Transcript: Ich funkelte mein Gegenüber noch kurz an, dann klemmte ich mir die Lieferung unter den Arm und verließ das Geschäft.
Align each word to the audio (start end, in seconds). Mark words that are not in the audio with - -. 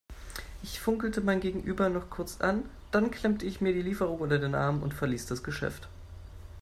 Ich 0.63 0.79
funkelte 0.79 1.21
mein 1.21 1.41
Gegenüber 1.41 1.87
noch 1.89 2.09
kurz 2.09 2.41
an, 2.41 2.67
dann 2.89 3.11
klemmte 3.11 3.45
ich 3.45 3.61
mir 3.61 3.71
die 3.71 3.83
Lieferung 3.83 4.19
unter 4.19 4.39
den 4.39 4.55
Arm 4.55 4.81
und 4.81 4.95
verließ 4.95 5.27
das 5.27 5.43
Geschäft. 5.43 5.89